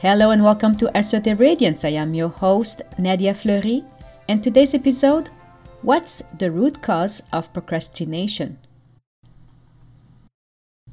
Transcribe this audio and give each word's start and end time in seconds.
Hello 0.00 0.30
and 0.30 0.44
welcome 0.44 0.76
to 0.76 0.96
Assertive 0.96 1.40
Radiance. 1.40 1.84
I 1.84 1.88
am 1.88 2.14
your 2.14 2.28
host, 2.28 2.82
Nadia 2.98 3.34
Fleury, 3.34 3.82
and 4.28 4.40
today's 4.40 4.72
episode 4.72 5.28
What's 5.82 6.22
the 6.38 6.52
root 6.52 6.82
cause 6.82 7.20
of 7.32 7.52
procrastination? 7.52 8.60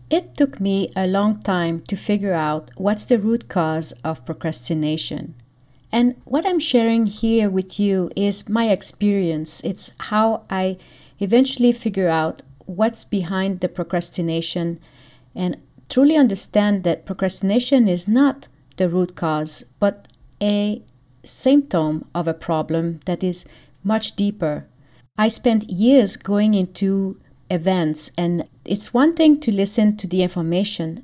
It 0.10 0.34
took 0.36 0.60
me 0.60 0.92
a 0.96 1.06
long 1.06 1.44
time 1.44 1.82
to 1.82 1.96
figure 1.96 2.34
out 2.34 2.72
what's 2.78 3.06
the 3.06 3.20
root 3.20 3.48
cause 3.48 3.92
of 4.04 4.26
procrastination. 4.26 5.36
And 5.92 6.16
what 6.24 6.48
I'm 6.48 6.60
sharing 6.60 7.06
here 7.06 7.48
with 7.48 7.80
you 7.80 8.10
is 8.16 8.50
my 8.50 8.72
experience. 8.72 9.64
It's 9.64 9.92
how 10.10 10.46
I 10.50 10.80
eventually 11.20 11.74
figure 11.74 12.10
out 12.10 12.42
what's 12.66 13.06
behind 13.06 13.60
the 13.60 13.70
procrastination 13.70 14.80
and 15.36 15.58
truly 15.90 16.18
understand 16.18 16.84
that 16.86 17.06
procrastination 17.06 17.88
is 17.88 18.08
not 18.08 18.48
the 18.78 18.90
root 18.90 19.16
cause, 19.16 19.66
but 19.80 20.08
a 20.42 20.82
symptom 21.24 22.06
of 22.14 22.28
a 22.28 22.34
problem 22.34 23.00
that 23.06 23.24
is 23.24 23.46
much 23.84 24.16
deeper. 24.16 24.66
I 25.18 25.28
spent 25.28 25.70
years 25.70 26.18
going 26.18 26.54
into 26.54 27.20
events, 27.50 28.12
and 28.18 28.48
it's 28.66 28.94
one 28.94 29.16
thing 29.16 29.40
to 29.42 29.52
listen 29.52 29.98
to 29.98 30.08
the 30.08 30.24
information, 30.24 31.04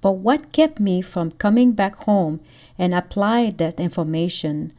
but 0.00 0.12
what 0.12 0.52
kept 0.52 0.80
me 0.80 1.00
from 1.00 1.30
coming 1.30 1.72
back 1.72 1.96
home 1.96 2.40
and 2.78 2.94
apply 2.94 3.50
that 3.52 3.80
information 3.80 4.72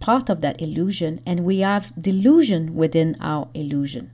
part 0.00 0.28
of 0.28 0.40
that 0.40 0.60
illusion, 0.60 1.20
and 1.26 1.44
we 1.44 1.60
have 1.60 1.92
delusion 2.00 2.74
within 2.74 3.16
our 3.20 3.48
illusion. 3.54 4.10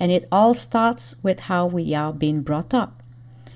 And 0.00 0.10
it 0.10 0.26
all 0.30 0.54
starts 0.54 1.14
with 1.22 1.40
how 1.40 1.66
we 1.66 1.94
are 1.94 2.12
being 2.12 2.42
brought 2.42 2.74
up. 2.74 3.02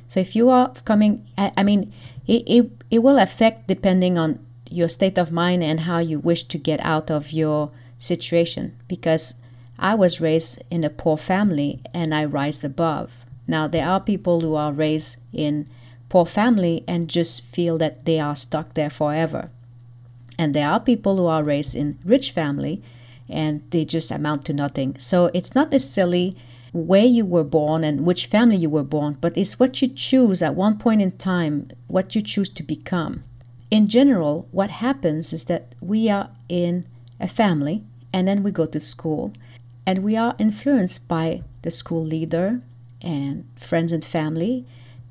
So 0.06 0.20
if 0.20 0.34
you 0.34 0.48
are 0.48 0.72
coming, 0.84 1.26
I, 1.36 1.52
I 1.56 1.62
mean, 1.62 1.92
it, 2.26 2.44
it, 2.46 2.70
it 2.90 2.98
will 3.00 3.18
affect 3.18 3.66
depending 3.66 4.16
on 4.16 4.38
your 4.70 4.88
state 4.88 5.18
of 5.18 5.32
mind 5.32 5.62
and 5.62 5.80
how 5.80 5.98
you 5.98 6.18
wish 6.18 6.44
to 6.44 6.58
get 6.58 6.80
out 6.80 7.10
of 7.10 7.32
your 7.32 7.70
situation 7.98 8.76
because 8.86 9.34
I 9.78 9.94
was 9.94 10.20
raised 10.20 10.62
in 10.70 10.84
a 10.84 10.90
poor 10.90 11.16
family 11.16 11.80
and 11.92 12.14
I 12.14 12.24
rise 12.24 12.62
above. 12.64 13.24
Now, 13.46 13.66
there 13.66 13.88
are 13.88 14.00
people 14.00 14.40
who 14.40 14.54
are 14.54 14.72
raised 14.72 15.18
in 15.32 15.68
poor 16.08 16.26
family 16.26 16.84
and 16.88 17.08
just 17.08 17.42
feel 17.42 17.78
that 17.78 18.04
they 18.04 18.18
are 18.18 18.36
stuck 18.36 18.74
there 18.74 18.90
forever. 18.90 19.50
And 20.38 20.54
there 20.54 20.68
are 20.68 20.80
people 20.80 21.16
who 21.16 21.26
are 21.26 21.42
raised 21.42 21.74
in 21.74 21.98
rich 22.04 22.30
family 22.30 22.82
and 23.28 23.62
they 23.70 23.84
just 23.84 24.10
amount 24.10 24.44
to 24.46 24.52
nothing. 24.52 24.96
So 24.98 25.30
it's 25.34 25.54
not 25.54 25.70
necessarily 25.70 26.34
where 26.72 27.04
you 27.04 27.24
were 27.24 27.44
born 27.44 27.84
and 27.84 28.06
which 28.06 28.26
family 28.26 28.56
you 28.56 28.70
were 28.70 28.84
born, 28.84 29.18
but 29.20 29.36
it's 29.36 29.58
what 29.58 29.82
you 29.82 29.88
choose 29.88 30.42
at 30.42 30.54
one 30.54 30.78
point 30.78 31.02
in 31.02 31.12
time, 31.12 31.68
what 31.88 32.14
you 32.14 32.20
choose 32.20 32.48
to 32.50 32.62
become. 32.62 33.24
In 33.70 33.88
general, 33.88 34.48
what 34.50 34.70
happens 34.70 35.32
is 35.32 35.46
that 35.46 35.74
we 35.80 36.08
are 36.08 36.30
in 36.48 36.86
a 37.20 37.28
family 37.28 37.84
and 38.12 38.26
then 38.26 38.42
we 38.42 38.50
go 38.50 38.66
to 38.66 38.80
school 38.80 39.32
and 39.86 40.02
we 40.02 40.16
are 40.16 40.36
influenced 40.38 41.08
by 41.08 41.42
the 41.62 41.70
school 41.70 42.04
leader 42.04 42.62
and 43.02 43.46
friends 43.56 43.92
and 43.92 44.04
family, 44.04 44.66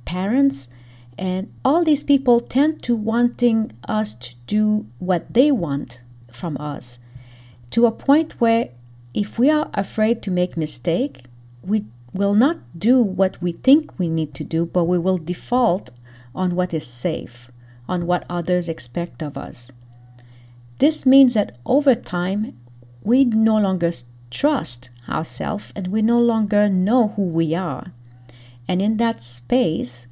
parents, 0.06 0.70
and 1.18 1.52
all 1.66 1.84
these 1.84 2.04
people 2.04 2.40
tend 2.40 2.84
to 2.84 2.96
wanting 2.96 3.72
us 3.88 4.14
to 4.14 4.36
do 4.46 4.86
what 5.00 5.34
they 5.34 5.52
want 5.52 6.04
from 6.32 6.58
us 6.60 7.00
to 7.72 7.86
a 7.86 7.92
point 7.92 8.40
where 8.40 8.70
if 9.14 9.40
we 9.40 9.50
are 9.50 9.70
afraid 9.74 10.22
to 10.24 10.32
make 10.32 10.58
mistake, 10.58 11.24
we 11.64 11.86
will 12.14 12.34
not 12.34 12.58
do 12.78 13.02
what 13.02 13.42
we 13.42 13.52
think 13.52 13.98
we 13.98 14.08
need 14.08 14.34
to 14.36 14.44
do, 14.44 14.66
but 14.66 14.86
we 14.86 14.98
will 14.98 15.18
default 15.18 15.90
on 16.34 16.56
what 16.56 16.74
is 16.74 16.86
safe, 16.86 17.52
on 17.88 18.06
what 18.06 18.26
others 18.30 18.70
expect 18.70 19.22
of 19.22 19.38
us. 19.38 19.72
This 20.80 21.06
means 21.06 21.34
that 21.34 21.58
over 21.66 21.96
time, 21.96 22.54
we 23.02 23.26
no 23.26 23.58
longer 23.58 23.92
trust 24.30 24.92
ourselves 25.10 25.74
and 25.76 25.88
we 25.88 26.02
no 26.02 26.20
longer 26.20 26.70
know 26.70 27.10
who 27.10 27.24
we 27.24 27.56
are. 27.56 27.92
And 28.68 28.82
in 28.82 28.98
that 28.98 29.24
space, 29.24 30.08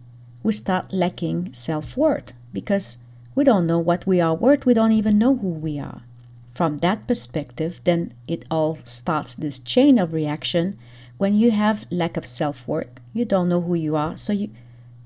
we 0.46 0.52
start 0.52 0.94
lacking 0.94 1.52
self 1.52 1.98
worth 1.98 2.32
because 2.54 3.00
we 3.34 3.44
don't 3.44 3.66
know 3.66 3.80
what 3.80 4.06
we 4.06 4.22
are 4.22 4.36
worth, 4.36 4.64
we 4.64 4.76
don't 4.76 4.92
even 4.92 5.18
know 5.18 5.36
who 5.36 5.50
we 5.50 5.80
are. 5.80 6.04
From 6.54 6.78
that 6.78 7.08
perspective, 7.08 7.82
then 7.84 8.14
it 8.28 8.46
all 8.52 8.76
starts 8.76 9.34
this 9.34 9.58
chain 9.58 9.98
of 9.98 10.14
reaction. 10.14 10.78
When 11.18 11.34
you 11.34 11.50
have 11.50 11.88
lack 11.90 12.16
of 12.16 12.28
self 12.28 12.68
worth, 12.68 12.92
you 13.12 13.26
don't 13.26 13.50
know 13.50 13.62
who 13.62 13.74
you 13.74 13.96
are, 13.96 14.16
so 14.16 14.34
you, 14.34 14.52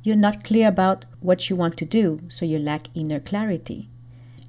you're 0.04 0.18
not 0.18 0.44
clear 0.44 0.68
about 0.68 1.06
what 1.22 1.50
you 1.50 1.56
want 1.56 1.78
to 1.78 1.86
do, 1.86 2.20
so 2.28 2.44
you 2.44 2.60
lack 2.60 2.88
inner 2.94 3.22
clarity. 3.22 3.88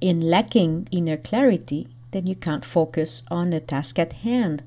In 0.01 0.19
lacking 0.19 0.89
inner 0.91 1.15
clarity, 1.15 1.87
then 2.11 2.27
you 2.27 2.35
can't 2.35 2.65
focus 2.65 3.23
on 3.31 3.51
the 3.51 3.61
task 3.61 3.97
at 3.97 4.11
hand. 4.27 4.61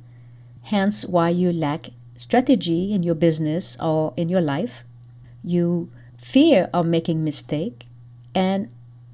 Hence, 0.62 1.04
why 1.04 1.28
you 1.28 1.52
lack 1.52 1.90
strategy 2.16 2.94
in 2.94 3.02
your 3.02 3.14
business 3.14 3.76
or 3.78 4.14
in 4.16 4.30
your 4.30 4.40
life. 4.40 4.84
You 5.42 5.90
fear 6.18 6.68
of 6.72 6.86
making 6.86 7.24
mistake, 7.24 7.86
and 8.34 8.68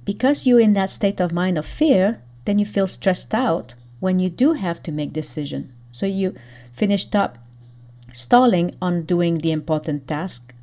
because 0.05 0.47
you're 0.47 0.61
in 0.61 0.73
that 0.75 0.91
state 0.91 1.21
of 1.21 1.33
mind 1.33 1.59
of 1.59 1.67
fear, 1.67 2.23
then 2.45 2.59
you 2.59 2.65
feel 2.65 2.87
stressed 2.87 3.35
out 3.35 3.75
when 4.01 4.19
you 4.19 4.31
do 4.31 4.55
have 4.55 4.83
to 4.83 4.93
make 4.93 5.13
decision. 5.13 5.73
So 5.91 6.07
you 6.07 6.35
finished 6.73 7.15
up 7.15 7.39
stalling 8.13 8.75
on 8.81 9.03
doing 9.03 9.39
the 9.39 9.53
important 9.53 10.09
task, 10.09 10.55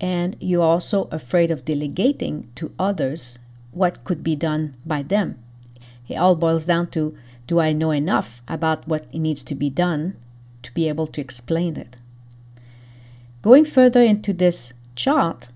and 0.00 0.36
you're 0.40 0.62
also 0.62 1.04
afraid 1.10 1.50
of 1.50 1.64
delegating 1.64 2.50
to 2.54 2.72
others 2.78 3.38
what 3.72 4.04
could 4.04 4.22
be 4.22 4.36
done 4.36 4.76
by 4.86 5.02
them. 5.02 5.38
It 6.08 6.16
all 6.16 6.36
boils 6.36 6.66
down 6.66 6.88
to 6.88 7.16
do 7.46 7.60
I 7.60 7.72
know 7.72 7.90
enough 7.90 8.42
about 8.48 8.88
what 8.88 9.12
needs 9.12 9.44
to 9.44 9.54
be 9.54 9.68
done 9.68 10.16
to 10.62 10.72
be 10.72 10.88
able 10.88 11.06
to 11.08 11.20
explain 11.20 11.76
it? 11.76 11.98
Going 13.42 13.64
further 13.64 14.02
into 14.02 14.32
this 14.32 14.72
chart, 14.94 15.48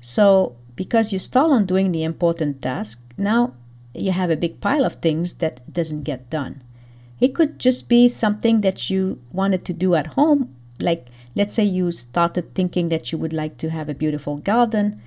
so 0.00 0.56
because 0.76 1.12
you 1.12 1.18
stall 1.18 1.52
on 1.52 1.66
doing 1.66 1.92
the 1.92 2.04
important 2.04 2.62
task, 2.62 3.02
now 3.16 3.54
you 3.94 4.12
have 4.12 4.30
a 4.30 4.36
big 4.36 4.60
pile 4.60 4.84
of 4.84 4.94
things 4.94 5.34
that 5.34 5.60
doesn't 5.72 6.02
get 6.02 6.28
done. 6.30 6.62
It 7.20 7.34
could 7.34 7.58
just 7.58 7.88
be 7.88 8.08
something 8.08 8.60
that 8.62 8.90
you 8.90 9.20
wanted 9.32 9.64
to 9.66 9.72
do 9.72 9.94
at 9.94 10.08
home, 10.08 10.54
like 10.80 11.06
let's 11.34 11.54
say 11.54 11.64
you 11.64 11.92
started 11.92 12.54
thinking 12.54 12.88
that 12.88 13.12
you 13.12 13.18
would 13.18 13.32
like 13.32 13.56
to 13.58 13.70
have 13.70 13.88
a 13.88 13.94
beautiful 13.94 14.38
garden, 14.38 15.00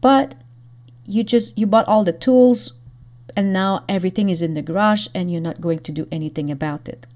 but 0.00 0.34
you 1.04 1.22
just 1.22 1.58
you 1.58 1.66
bought 1.66 1.88
all 1.88 2.04
the 2.04 2.12
tools 2.12 2.72
and 3.36 3.52
now 3.52 3.84
everything 3.88 4.28
is 4.28 4.42
in 4.42 4.54
the 4.54 4.62
garage 4.62 5.08
and 5.14 5.30
you're 5.30 5.40
not 5.40 5.60
going 5.60 5.80
to 5.80 5.92
do 5.92 6.06
anything 6.10 6.50
about 6.50 6.88
it. 6.88 7.06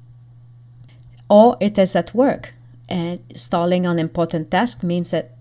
Or 1.29 1.57
it 1.61 1.79
is 1.79 1.97
at 1.97 2.15
work 2.15 2.55
and 2.89 3.21
stalling 3.35 3.87
on 3.87 3.99
important 3.99 4.51
task 4.51 4.83
means 4.83 5.11
that 5.11 5.33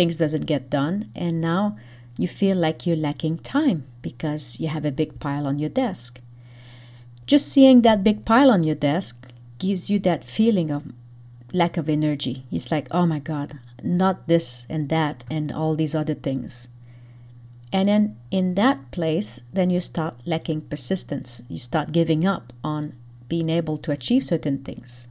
things 0.00 0.16
doesn't 0.16 0.46
get 0.46 0.70
done 0.70 1.10
and 1.14 1.42
now 1.42 1.76
you 2.16 2.26
feel 2.26 2.56
like 2.56 2.86
you're 2.86 2.96
lacking 2.96 3.36
time 3.36 3.84
because 4.00 4.58
you 4.58 4.66
have 4.68 4.86
a 4.86 4.90
big 4.90 5.20
pile 5.20 5.46
on 5.46 5.58
your 5.58 5.68
desk. 5.68 6.22
Just 7.26 7.52
seeing 7.52 7.82
that 7.82 8.02
big 8.02 8.24
pile 8.24 8.50
on 8.50 8.62
your 8.62 8.76
desk 8.76 9.28
gives 9.58 9.90
you 9.90 9.98
that 9.98 10.24
feeling 10.24 10.70
of 10.70 10.84
lack 11.52 11.76
of 11.76 11.86
energy. 11.86 12.46
It's 12.50 12.70
like, 12.70 12.88
oh 12.90 13.04
my 13.04 13.18
God, 13.18 13.58
not 13.82 14.26
this 14.26 14.66
and 14.70 14.88
that 14.88 15.22
and 15.30 15.52
all 15.52 15.74
these 15.74 15.94
other 15.94 16.14
things. 16.14 16.70
And 17.70 17.90
then 17.90 18.16
in 18.30 18.54
that 18.54 18.90
place, 18.92 19.42
then 19.52 19.68
you 19.68 19.80
start 19.80 20.14
lacking 20.24 20.62
persistence. 20.62 21.42
You 21.50 21.58
start 21.58 21.92
giving 21.92 22.24
up 22.24 22.54
on 22.64 22.94
being 23.28 23.50
able 23.50 23.76
to 23.76 23.92
achieve 23.92 24.24
certain 24.24 24.64
things. 24.64 25.08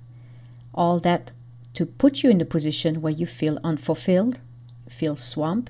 All 0.74 1.00
that 1.02 1.32
to 1.76 1.86
put 1.86 2.24
you 2.24 2.32
in 2.32 2.42
a 2.42 2.46
position 2.58 3.04
where 3.04 3.14
you 3.14 3.28
feel 3.28 3.60
unfulfilled, 3.64 4.40
feel 4.90 5.16
swamp. 5.16 5.70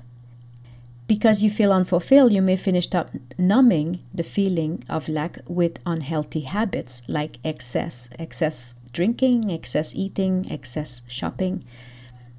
Because 1.06 1.42
you 1.42 1.50
feel 1.50 1.72
unfulfilled, 1.72 2.32
you 2.32 2.40
may 2.40 2.56
finish 2.56 2.92
up 2.94 3.10
numbing 3.36 4.00
the 4.14 4.22
feeling 4.22 4.84
of 4.88 5.08
lack 5.08 5.38
with 5.48 5.80
unhealthy 5.84 6.42
habits 6.42 7.02
like 7.08 7.38
excess, 7.44 8.10
excess 8.18 8.76
drinking, 8.92 9.50
excess 9.50 9.94
eating, 9.94 10.46
excess 10.50 11.02
shopping, 11.08 11.64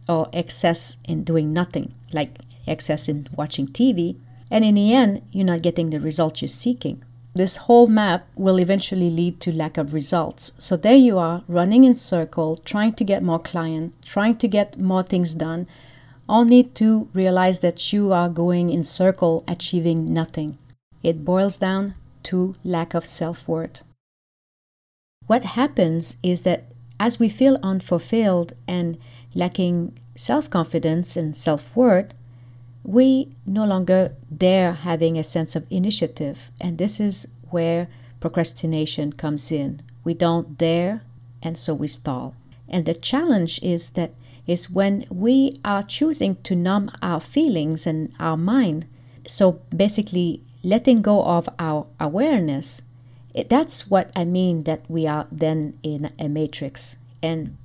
or 0.07 0.29
excess 0.33 0.97
in 1.07 1.23
doing 1.23 1.53
nothing, 1.53 1.93
like 2.13 2.37
excess 2.67 3.09
in 3.09 3.27
watching 3.35 3.67
TV. 3.67 4.17
And 4.49 4.65
in 4.65 4.75
the 4.75 4.93
end, 4.93 5.21
you're 5.31 5.45
not 5.45 5.61
getting 5.61 5.89
the 5.89 5.99
results 5.99 6.41
you're 6.41 6.47
seeking. 6.47 7.03
This 7.33 7.57
whole 7.57 7.87
map 7.87 8.27
will 8.35 8.59
eventually 8.59 9.09
lead 9.09 9.39
to 9.41 9.53
lack 9.53 9.77
of 9.77 9.93
results. 9.93 10.51
So 10.57 10.75
there 10.75 10.95
you 10.95 11.17
are, 11.17 11.43
running 11.47 11.85
in 11.85 11.95
circle, 11.95 12.57
trying 12.57 12.93
to 12.93 13.05
get 13.05 13.23
more 13.23 13.39
clients, 13.39 14.05
trying 14.05 14.35
to 14.35 14.47
get 14.49 14.77
more 14.77 15.03
things 15.03 15.33
done, 15.33 15.67
only 16.31 16.63
to 16.63 17.09
realize 17.13 17.59
that 17.59 17.91
you 17.91 18.13
are 18.13 18.29
going 18.29 18.69
in 18.69 18.83
circle, 18.85 19.43
achieving 19.49 20.13
nothing. 20.13 20.57
It 21.03 21.25
boils 21.25 21.57
down 21.57 21.93
to 22.23 22.53
lack 22.63 22.93
of 22.93 23.05
self-worth. 23.05 23.83
What 25.27 25.43
happens 25.43 26.15
is 26.23 26.43
that 26.43 26.63
as 26.99 27.19
we 27.19 27.27
feel 27.27 27.59
unfulfilled 27.61 28.53
and 28.67 28.97
lacking 29.35 29.97
self-confidence 30.15 31.17
and 31.17 31.35
self-worth, 31.35 32.13
we 32.83 33.29
no 33.45 33.65
longer 33.65 34.13
dare 34.35 34.73
having 34.73 35.17
a 35.17 35.23
sense 35.23 35.55
of 35.55 35.67
initiative. 35.69 36.49
And 36.61 36.77
this 36.77 36.99
is 36.99 37.27
where 37.49 37.87
procrastination 38.21 39.13
comes 39.13 39.51
in. 39.51 39.81
We 40.03 40.13
don't 40.13 40.57
dare, 40.57 41.01
and 41.43 41.57
so 41.57 41.73
we 41.73 41.87
stall. 41.87 42.35
And 42.69 42.85
the 42.85 42.93
challenge 42.93 43.59
is 43.61 43.91
that 43.91 44.13
is 44.47 44.69
when 44.69 45.05
we 45.09 45.59
are 45.63 45.83
choosing 45.83 46.35
to 46.43 46.55
numb 46.55 46.91
our 47.01 47.19
feelings 47.19 47.85
and 47.87 48.11
our 48.19 48.37
mind. 48.37 48.85
So 49.27 49.61
basically, 49.75 50.41
letting 50.63 51.01
go 51.01 51.23
of 51.23 51.49
our 51.59 51.87
awareness. 51.99 52.83
That's 53.47 53.89
what 53.89 54.11
I 54.15 54.25
mean 54.25 54.63
that 54.63 54.83
we 54.89 55.07
are 55.07 55.27
then 55.31 55.77
in 55.83 56.11
a 56.19 56.27
matrix. 56.27 56.97
And 57.23 57.57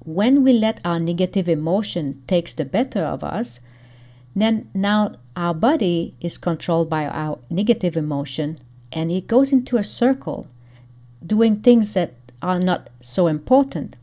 when 0.00 0.42
we 0.42 0.52
let 0.52 0.80
our 0.84 1.00
negative 1.00 1.48
emotion 1.48 2.22
takes 2.26 2.54
the 2.54 2.64
better 2.64 3.00
of 3.00 3.24
us, 3.24 3.60
then 4.34 4.68
now 4.74 5.14
our 5.34 5.54
body 5.54 6.14
is 6.20 6.38
controlled 6.38 6.90
by 6.90 7.06
our 7.06 7.38
negative 7.50 7.96
emotion 7.96 8.58
and 8.92 9.10
it 9.10 9.26
goes 9.26 9.52
into 9.52 9.76
a 9.76 9.82
circle 9.82 10.46
doing 11.24 11.56
things 11.56 11.94
that 11.94 12.14
are 12.42 12.60
not 12.60 12.88
so 13.00 13.26
important. 13.26 13.96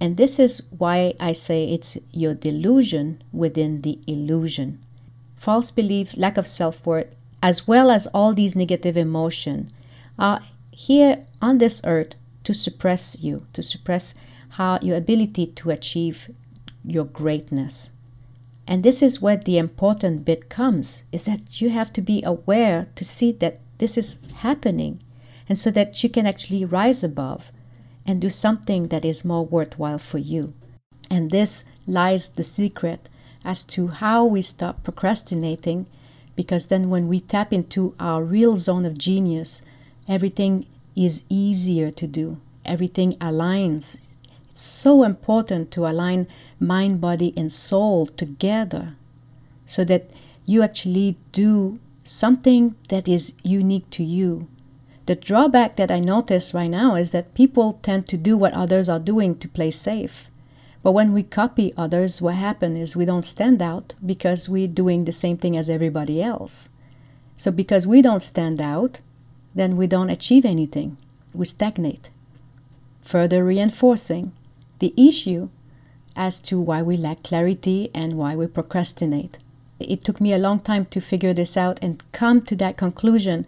And 0.00 0.16
this 0.16 0.38
is 0.38 0.62
why 0.76 1.14
I 1.18 1.32
say 1.32 1.64
it's 1.64 1.98
your 2.12 2.34
delusion 2.34 3.22
within 3.32 3.82
the 3.82 3.98
illusion. 4.06 4.80
False 5.34 5.70
belief, 5.70 6.16
lack 6.16 6.36
of 6.36 6.46
self 6.46 6.86
worth, 6.86 7.14
as 7.42 7.66
well 7.66 7.90
as 7.90 8.06
all 8.08 8.32
these 8.34 8.56
negative 8.56 8.96
emotions, 8.96 9.70
are 10.18 10.40
here 10.70 11.26
on 11.42 11.58
this 11.58 11.80
earth 11.84 12.14
to 12.44 12.54
suppress 12.54 13.22
you, 13.22 13.46
to 13.52 13.62
suppress 13.62 14.14
how 14.50 14.78
your 14.82 14.96
ability 14.96 15.46
to 15.46 15.70
achieve 15.70 16.30
your 16.84 17.04
greatness. 17.04 17.90
And 18.66 18.82
this 18.82 19.02
is 19.02 19.22
where 19.22 19.36
the 19.36 19.58
important 19.58 20.24
bit 20.24 20.48
comes 20.48 21.04
is 21.10 21.24
that 21.24 21.60
you 21.60 21.70
have 21.70 21.92
to 21.94 22.02
be 22.02 22.22
aware 22.22 22.86
to 22.96 23.04
see 23.04 23.32
that 23.32 23.60
this 23.78 23.96
is 23.96 24.18
happening 24.36 25.00
and 25.48 25.58
so 25.58 25.70
that 25.70 26.02
you 26.02 26.10
can 26.10 26.26
actually 26.26 26.64
rise 26.64 27.02
above 27.02 27.50
and 28.08 28.22
do 28.22 28.30
something 28.30 28.88
that 28.88 29.04
is 29.04 29.22
more 29.22 29.44
worthwhile 29.44 29.98
for 29.98 30.16
you. 30.16 30.54
And 31.10 31.30
this 31.30 31.66
lies 31.86 32.30
the 32.30 32.42
secret 32.42 33.08
as 33.44 33.64
to 33.66 33.88
how 33.88 34.24
we 34.24 34.40
stop 34.40 34.82
procrastinating 34.82 35.86
because 36.34 36.68
then 36.68 36.88
when 36.88 37.06
we 37.06 37.20
tap 37.20 37.52
into 37.52 37.92
our 38.00 38.24
real 38.24 38.56
zone 38.56 38.86
of 38.86 38.96
genius, 38.96 39.60
everything 40.08 40.64
is 40.96 41.24
easier 41.28 41.90
to 41.90 42.06
do. 42.06 42.40
Everything 42.64 43.12
aligns 43.14 44.00
It's 44.50 44.62
so 44.62 45.02
important 45.02 45.70
to 45.72 45.86
align 45.86 46.28
mind, 46.58 47.00
body, 47.02 47.34
and 47.36 47.52
soul 47.52 48.06
together 48.06 48.94
so 49.66 49.84
that 49.84 50.10
you 50.46 50.62
actually 50.62 51.16
do 51.32 51.78
something 52.04 52.74
that 52.88 53.06
is 53.06 53.34
unique 53.44 53.90
to 53.90 54.02
you. 54.02 54.48
The 55.08 55.16
drawback 55.16 55.76
that 55.76 55.90
I 55.90 56.00
notice 56.00 56.52
right 56.52 56.68
now 56.68 56.94
is 56.94 57.12
that 57.12 57.32
people 57.32 57.78
tend 57.80 58.06
to 58.08 58.18
do 58.18 58.36
what 58.36 58.52
others 58.52 58.90
are 58.90 58.98
doing 58.98 59.38
to 59.38 59.48
play 59.48 59.70
safe. 59.70 60.28
But 60.82 60.92
when 60.92 61.14
we 61.14 61.22
copy 61.22 61.72
others, 61.78 62.20
what 62.20 62.34
happens 62.34 62.78
is 62.78 62.94
we 62.94 63.06
don't 63.06 63.24
stand 63.24 63.62
out 63.62 63.94
because 64.04 64.50
we're 64.50 64.68
doing 64.68 65.06
the 65.06 65.12
same 65.12 65.38
thing 65.38 65.56
as 65.56 65.70
everybody 65.70 66.22
else. 66.22 66.68
So, 67.38 67.50
because 67.50 67.86
we 67.86 68.02
don't 68.02 68.22
stand 68.22 68.60
out, 68.60 69.00
then 69.54 69.78
we 69.78 69.86
don't 69.86 70.10
achieve 70.10 70.44
anything. 70.44 70.98
We 71.32 71.46
stagnate, 71.46 72.10
further 73.00 73.42
reinforcing 73.42 74.32
the 74.78 74.92
issue 74.94 75.48
as 76.16 76.38
to 76.42 76.60
why 76.60 76.82
we 76.82 76.98
lack 76.98 77.22
clarity 77.22 77.90
and 77.94 78.18
why 78.18 78.36
we 78.36 78.46
procrastinate. 78.46 79.38
It 79.80 80.04
took 80.04 80.20
me 80.20 80.34
a 80.34 80.38
long 80.38 80.60
time 80.60 80.84
to 80.84 81.00
figure 81.00 81.32
this 81.32 81.56
out 81.56 81.78
and 81.80 82.04
come 82.12 82.42
to 82.42 82.54
that 82.56 82.76
conclusion 82.76 83.46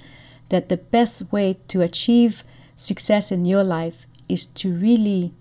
that 0.51 0.69
the 0.69 0.77
best 0.77 1.33
way 1.33 1.57
to 1.69 1.81
achieve 1.81 2.45
success 2.77 3.33
in 3.33 3.45
your 3.45 3.65
life 3.65 4.07
is 4.29 4.47
to 4.47 4.73
really 4.73 5.33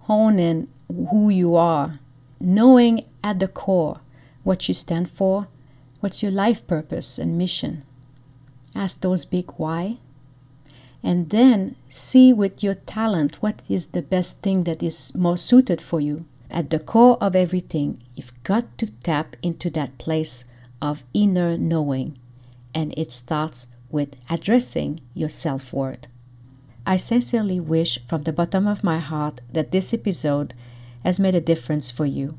hone 0.00 0.38
in 0.38 0.68
who 0.88 1.30
you 1.30 1.56
are, 1.56 1.98
knowing 2.38 3.04
at 3.24 3.40
the 3.40 3.48
core 3.48 4.00
what 4.44 4.68
you 4.68 4.74
stand 4.74 5.10
for, 5.10 5.48
what's 6.00 6.22
your 6.22 6.32
life 6.32 6.66
purpose 6.66 7.18
and 7.18 7.36
mission. 7.36 7.82
Ask 8.74 9.00
those 9.00 9.24
big 9.24 9.50
why 9.56 9.98
and 11.06 11.30
then 11.30 11.76
see 11.88 12.32
with 12.32 12.64
your 12.64 12.74
talent 12.74 13.40
what 13.40 13.62
is 13.68 13.86
the 13.88 14.02
best 14.02 14.42
thing 14.42 14.64
that 14.64 14.82
is 14.82 15.14
more 15.14 15.36
suited 15.36 15.80
for 15.80 16.00
you. 16.00 16.26
At 16.50 16.70
the 16.70 16.80
core 16.80 17.16
of 17.20 17.36
everything, 17.36 18.02
you've 18.16 18.32
got 18.42 18.76
to 18.78 18.86
tap 19.04 19.36
into 19.40 19.70
that 19.70 19.98
place 19.98 20.46
of 20.82 21.04
inner 21.14 21.56
knowing, 21.56 22.18
and 22.74 22.92
it 22.96 23.12
starts 23.12 23.68
with 23.96 24.14
addressing 24.28 25.00
your 25.14 25.30
self 25.30 25.72
worth. 25.72 26.06
I 26.84 26.96
sincerely 26.96 27.58
wish 27.58 27.98
from 28.06 28.24
the 28.24 28.32
bottom 28.40 28.66
of 28.66 28.84
my 28.84 28.98
heart 28.98 29.40
that 29.50 29.72
this 29.72 29.94
episode 29.94 30.52
has 31.02 31.18
made 31.18 31.34
a 31.34 31.40
difference 31.40 31.90
for 31.90 32.04
you. 32.04 32.36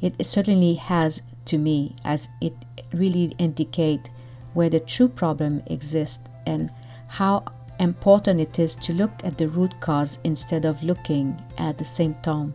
It 0.00 0.24
certainly 0.24 0.74
has 0.74 1.22
to 1.50 1.58
me, 1.58 1.96
as 2.02 2.28
it 2.40 2.54
really 2.94 3.26
indicates 3.36 4.08
where 4.54 4.70
the 4.70 4.80
true 4.80 5.08
problem 5.08 5.62
exists 5.66 6.26
and 6.46 6.70
how 7.08 7.44
important 7.78 8.40
it 8.40 8.58
is 8.58 8.74
to 8.76 8.94
look 8.94 9.12
at 9.22 9.36
the 9.36 9.48
root 9.48 9.78
cause 9.80 10.18
instead 10.24 10.64
of 10.64 10.82
looking 10.82 11.38
at 11.58 11.76
the 11.76 11.84
symptom. 11.84 12.54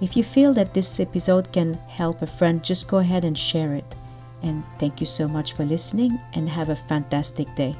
If 0.00 0.16
you 0.16 0.24
feel 0.24 0.54
that 0.54 0.72
this 0.72 0.98
episode 0.98 1.52
can 1.52 1.74
help 1.88 2.22
a 2.22 2.26
friend, 2.26 2.64
just 2.64 2.88
go 2.88 2.98
ahead 2.98 3.24
and 3.24 3.36
share 3.36 3.74
it. 3.74 3.94
And 4.42 4.64
thank 4.78 5.00
you 5.00 5.06
so 5.06 5.26
much 5.28 5.54
for 5.54 5.64
listening 5.64 6.18
and 6.34 6.48
have 6.48 6.68
a 6.68 6.76
fantastic 6.76 7.52
day. 7.54 7.74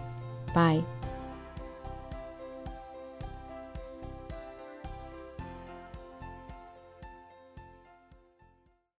Bye. 0.54 0.84